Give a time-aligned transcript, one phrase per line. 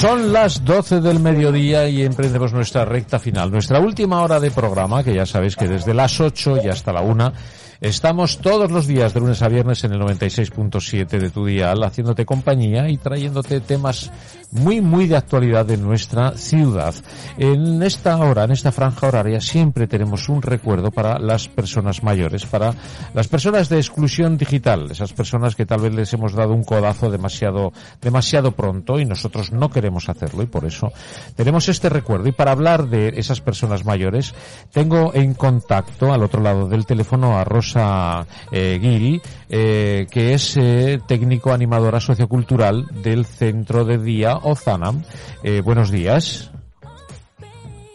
[0.00, 5.02] Son las 12 del mediodía y emprendemos nuestra recta final, nuestra última hora de programa,
[5.02, 7.32] que ya sabéis que desde las 8 y hasta la 1
[7.80, 12.26] Estamos todos los días de lunes a viernes en el 96.7 de tu dial haciéndote
[12.26, 14.10] compañía y trayéndote temas
[14.50, 16.92] muy muy de actualidad de nuestra ciudad.
[17.36, 22.46] En esta hora, en esta franja horaria siempre tenemos un recuerdo para las personas mayores,
[22.46, 22.74] para
[23.14, 27.12] las personas de exclusión digital, esas personas que tal vez les hemos dado un codazo
[27.12, 30.92] demasiado demasiado pronto y nosotros no queremos hacerlo y por eso
[31.34, 34.34] tenemos este recuerdo y para hablar de esas personas mayores
[34.72, 40.56] tengo en contacto al otro lado del teléfono a Rosa eh, Gil, eh, que es
[40.56, 45.02] eh, técnico animadora sociocultural del Centro de Día Ozanam.
[45.42, 46.50] Eh, buenos días.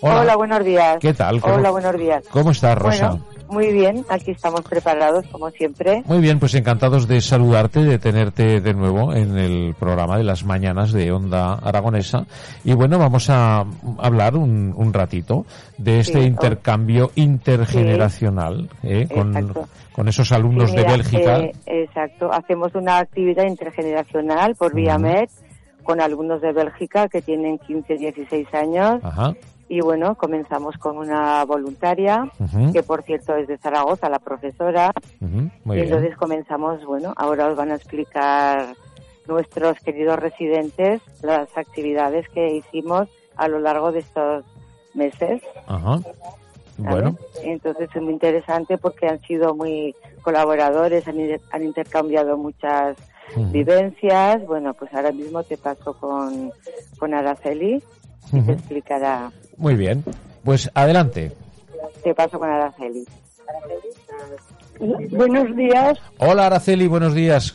[0.02, 0.36] Hola.
[0.36, 0.98] buenos días.
[1.00, 1.40] ¿Qué tal?
[1.44, 2.24] Hola, buenos días.
[2.30, 3.12] ¿Cómo estás, Rosa?
[3.12, 6.04] Bueno, muy bien, aquí estamos preparados como siempre.
[6.06, 10.44] Muy bien, pues encantados de saludarte, de tenerte de nuevo en el programa de las
[10.44, 12.26] mañanas de Onda Aragonesa.
[12.64, 13.66] Y bueno, vamos a
[14.00, 15.46] hablar un, un ratito
[15.78, 19.54] de este Sí, intercambio intergeneracional eh, con,
[19.92, 21.38] con esos alumnos Sí, de mira, Bélgica.
[21.40, 25.04] eh, exacto, hacemos una actividad intergeneracional por vía Ujú.
[25.04, 25.30] MED
[25.84, 29.02] con alumnos de Bélgica que tienen 15, 16 años.
[29.04, 29.34] Ajá.
[29.70, 32.30] Y bueno, comenzamos con una voluntaria,
[32.74, 34.92] que por cierto es de Zaragoza, la profesora.
[35.20, 35.86] Muy y bien.
[35.86, 38.76] entonces comenzamos, bueno, ahora os van a explicar
[39.28, 44.44] nuestros queridos residentes las actividades que hicimos a lo largo de estos
[44.94, 45.42] meses.
[45.66, 46.00] Ajá.
[46.78, 51.18] Bueno, Entonces es muy interesante porque han sido muy colaboradores, han,
[51.52, 52.98] han intercambiado muchas
[53.52, 54.46] vivencias.
[54.46, 56.52] Bueno, pues ahora mismo te paso con,
[56.98, 57.82] con Araceli
[58.32, 59.32] y te explicará.
[59.58, 60.04] Muy bien.
[60.44, 61.32] Pues adelante.
[62.04, 63.06] Te paso con Araceli.
[65.12, 67.54] Buenos días, Hola Araceli, buenos días.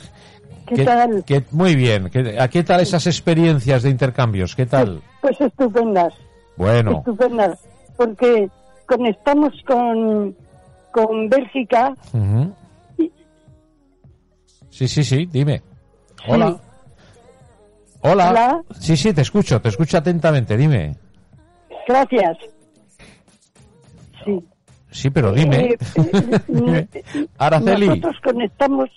[0.66, 1.24] ¿qué, tal?
[1.26, 2.08] qué- muy bien.
[2.10, 4.54] ¿Qué, ¿A qué tal esas experiencias de intercambios?
[4.54, 5.02] ¿Qué tal?
[5.20, 6.14] Pues estupendas,
[6.56, 6.98] Bueno.
[6.98, 7.58] estupendas,
[7.96, 8.48] porque
[8.86, 10.34] conectamos con,
[10.92, 11.94] con Bélgica.
[14.70, 15.62] Sí, sí, sí, dime.
[16.28, 16.56] Hola.
[18.02, 18.30] Hola.
[18.30, 18.62] Hola.
[18.78, 20.96] Sí, sí, te escucho, te escucho atentamente, dime.
[21.88, 22.36] Gracias.
[24.24, 24.38] Sí.
[24.90, 25.70] Sí, pero dime.
[25.72, 25.78] Eh,
[26.48, 26.88] Dime.
[27.38, 27.88] Araceli.
[27.88, 28.88] Nosotros conectamos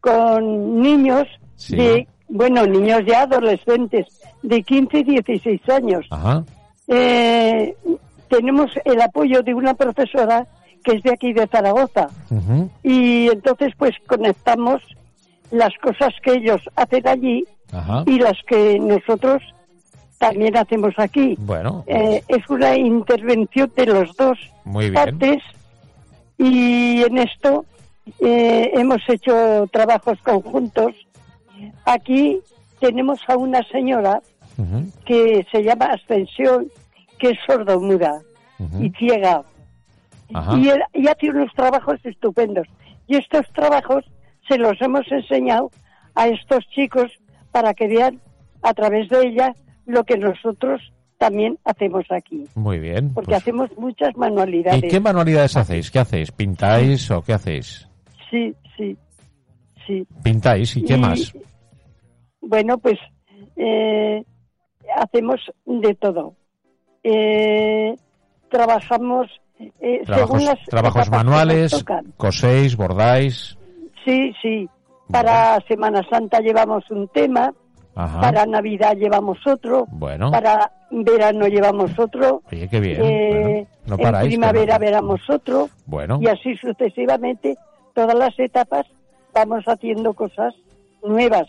[0.00, 1.26] con niños
[1.56, 1.74] Sí.
[1.76, 4.06] de, bueno, niños ya adolescentes,
[4.42, 6.06] de 15 y 16 años.
[6.10, 6.44] Ajá.
[6.88, 7.74] Eh,
[8.28, 10.46] tenemos el apoyo de una profesora
[10.84, 12.08] que es de aquí de Zaragoza.
[12.82, 14.82] Y entonces pues conectamos
[15.50, 18.04] las cosas que ellos hacen allí Ajá.
[18.06, 19.42] y las que nosotros
[20.18, 21.34] también hacemos aquí.
[21.38, 24.94] Bueno, Eh, es una intervención de los dos muy bien.
[24.94, 25.42] partes
[26.38, 27.64] y en esto
[28.20, 30.94] eh, hemos hecho trabajos conjuntos.
[31.84, 32.40] Aquí
[32.80, 34.20] tenemos a una señora
[35.04, 36.68] que se llama Ascensión,
[37.18, 38.22] que es sordomuda
[38.58, 38.84] ujú.
[38.84, 39.42] y ciega
[40.32, 40.56] Ajá.
[40.56, 42.66] y, él- y hace unos trabajos estupendos.
[43.06, 44.04] Y estos trabajos
[44.48, 45.70] se los hemos enseñado
[46.14, 47.12] a estos chicos
[47.52, 48.18] para que vean
[48.62, 49.54] a través de ella
[49.86, 50.80] lo que nosotros
[51.18, 52.44] también hacemos aquí.
[52.54, 53.12] Muy bien.
[53.14, 54.84] Porque pues- hacemos muchas ¿Y manualidades.
[54.90, 55.90] qué manualidades hacéis?
[55.90, 56.30] ¿Qué hacéis?
[56.32, 57.88] ¿Pintáis o qué hacéis?
[58.30, 58.96] Sí, sí,
[59.86, 60.06] sí.
[60.22, 61.32] ¿Pintáis y qué Y, más?
[62.40, 62.98] Bueno, pues
[63.56, 64.22] eh,
[64.96, 66.34] hacemos de todo.
[67.02, 67.94] Eh,
[68.50, 69.28] trabajamos
[69.58, 71.84] eh, Trabajos, según las trabajos manuales,
[72.16, 73.56] coséis, bordáis.
[74.04, 74.68] Sí, sí.
[75.10, 77.52] Para Semana Santa llevamos un tema,
[77.98, 78.20] Ajá.
[78.20, 83.00] para Navidad llevamos otro, Bueno, para verano llevamos otro, oye, qué bien.
[83.02, 84.28] eh, Bueno, no en paráis.
[84.28, 87.56] primavera veramos otro, Bueno, y así sucesivamente,
[87.94, 88.86] todas las etapas
[89.34, 90.54] vamos haciendo cosas
[91.02, 91.46] nuevas.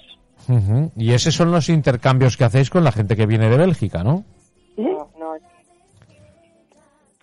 [0.96, 4.24] y esos son los intercambios que hacéis con la gente que viene de Bélgica, ¿no?
[4.78, 4.84] ¿eh?
[4.84, 5.34] No, no,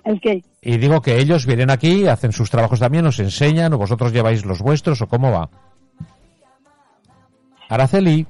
[0.05, 0.43] ¿El qué?
[0.61, 4.45] Y digo que ellos vienen aquí, hacen sus trabajos también, os enseñan, o vosotros lleváis
[4.45, 5.49] los vuestros, o cómo va.
[7.71, 8.27] Araceli, Sí.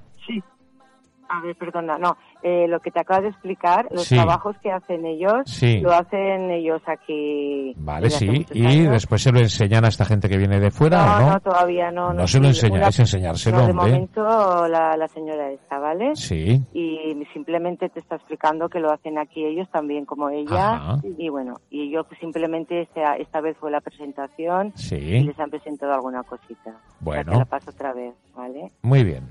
[1.36, 2.16] A ver, perdona, no.
[2.42, 4.14] Eh, lo que te acabo de explicar, los Sí.
[4.14, 5.80] trabajos que hacen ellos, Sí.
[5.80, 7.72] lo hacen ellos aquí.
[7.76, 8.46] Vale, sí.
[8.52, 8.92] Y años.
[8.92, 11.32] después se lo enseñan a esta gente que viene de fuera, no, ¿o no?
[11.34, 12.12] no, todavía no.
[12.12, 13.86] No se lo es enseñárselo, no, de hombre.
[13.92, 16.14] momento la, la señora está, ¿vale?
[16.14, 16.62] Sí.
[16.72, 20.74] Y simplemente te está explicando que lo hacen aquí ellos también como ella.
[20.74, 20.98] Ajá.
[21.18, 25.20] Y bueno, y yo pues, simplemente esta, esta vez fue la presentación y Sí.
[25.22, 26.70] les han presentado alguna cosita.
[26.70, 27.32] O sea, Bueno.
[27.32, 28.70] te la paso otra vez, ¿vale?
[28.82, 29.24] Muy bien.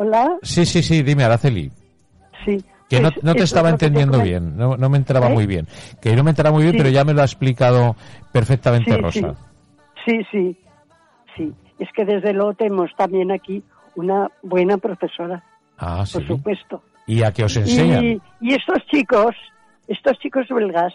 [0.00, 1.72] Hola, Sí, sí, sí, dime, Araceli.
[2.44, 2.56] sí.
[2.88, 5.34] Que no, Pues no te estaba te entendiendo bien, no, no me enteraba ¿Eh?
[5.34, 5.66] muy bien.
[6.00, 6.78] Que no me enteraba muy bien, Sí.
[6.78, 7.96] pero ya me lo ha explicado
[8.32, 9.34] perfectamente Sí, Rosa.
[10.06, 10.56] Sí, sí,
[11.36, 11.52] sí.
[11.80, 13.62] Es que desde luego tenemos también aquí
[13.96, 15.42] una buena profesora,
[15.76, 16.14] Ah, sí.
[16.18, 16.82] por supuesto.
[17.08, 18.04] ¿Y a qué os enseñan?
[18.04, 19.34] Y, y estos chicos,
[19.88, 20.94] estos chicos belgas,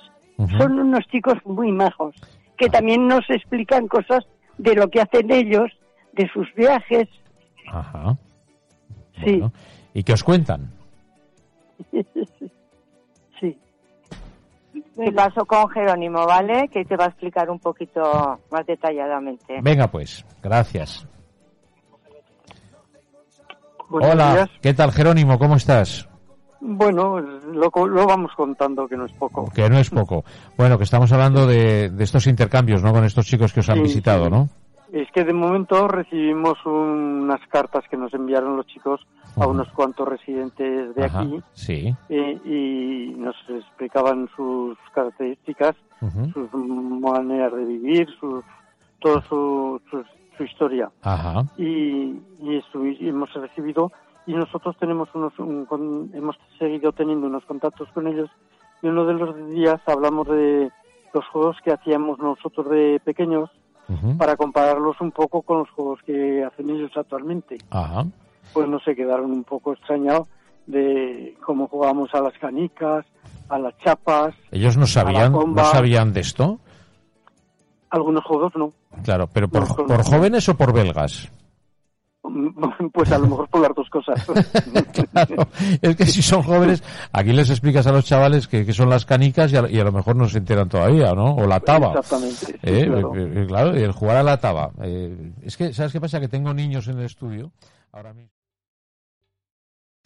[0.58, 2.16] son unos chicos muy majos,
[2.58, 4.26] que también nos explican cosas
[4.58, 5.70] de lo que hacen ellos,
[6.14, 7.08] de sus viajes.
[7.72, 8.18] Ajá.
[9.26, 9.32] Sí.
[9.40, 9.54] Bueno.
[9.94, 10.72] ¿Y qué os cuentan?
[13.40, 13.58] sí.
[14.96, 16.68] Te paso con Jerónimo, ¿vale?
[16.70, 19.60] Que te va a explicar un poquito más detalladamente.
[19.62, 21.08] Venga, pues, gracias.
[23.90, 24.50] Buenos Hola, días.
[24.62, 25.38] ¿qué tal Jerónimo?
[25.38, 26.08] ¿Cómo estás?
[26.62, 29.52] Bueno, lo, co- lo vamos contando, que no es poco.
[29.54, 30.24] Que no es poco.
[30.58, 32.94] Bueno, que estamos hablando de, de estos intercambios, ¿no?
[32.94, 34.32] Con estos chicos que os han Sí, visitado, sí.
[34.32, 34.50] ¿no?
[34.94, 39.02] Es que de momento recibimos unas cartas que nos enviaron los chicos
[39.38, 41.96] a unos cuantos residentes de Ajá, aquí Sí.
[42.10, 45.76] eh, y nos explicaban sus características,
[46.32, 48.44] sus maneras de vivir, sus,
[49.00, 50.04] todo su, su,
[50.38, 50.92] su historia.
[51.02, 51.44] Ajá.
[51.58, 53.92] y, y eso y hemos recibido
[54.28, 58.30] y nosotros tenemos unos un con- hemos seguido teniendo unos contactos con ellos
[58.84, 60.72] y uno de los días hablamos de
[61.16, 63.50] los juegos que hacíamos nosotros de pequeños
[64.18, 68.06] Para compararlos un poco con los juegos que hacen ellos actualmente Ajá.
[68.54, 70.28] pues no se quedaron un poco extrañados
[70.66, 73.06] de cómo jugábamos a las canicas
[73.50, 76.60] a las chapas ¿Ellos no sabían, no sabían de esto?
[77.90, 78.72] algunos juegos no
[79.04, 81.30] Claro, pero por, No, por jóvenes o por belgas?
[82.94, 84.24] pues a lo mejor por las dos cosas
[85.12, 85.48] Claro,
[85.82, 89.06] es que si son jóvenes, aquí les explicas a los chavales que, que son las
[89.06, 91.36] canicas y a, y a lo mejor no se enteran todavía, ¿no?
[91.36, 91.90] O la taba.
[91.90, 93.16] exactamente sí, Eh, claro.
[93.16, 94.72] eh, eh, claro, y el jugar a la taba.
[94.84, 96.20] Eh, es que, ¿sabes qué pasa?
[96.20, 97.52] Que tengo niños en el estudio
[97.92, 98.32] ahora mismo.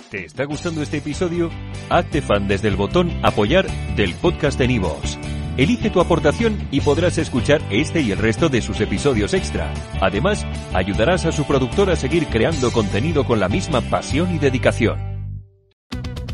[0.09, 1.49] ¿Te está gustando este episodio?
[1.89, 3.65] Hazte fan desde el botón Apoyar
[3.95, 5.17] del podcast de Nivos.
[5.57, 9.73] Elige tu aportación y podrás escuchar este y el resto de sus episodios extra.
[9.99, 15.17] Además, ayudarás a su productor a seguir creando contenido con la misma pasión y dedicación.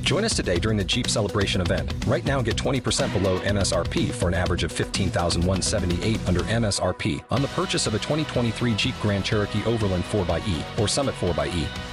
[0.03, 1.93] Join us today during the Jeep Celebration event.
[2.05, 7.47] Right now, get 20% below MSRP for an average of 15178 under MSRP on the
[7.55, 11.93] purchase of a 2023 Jeep Grand Cherokee Overland 4xE or Summit 4xE.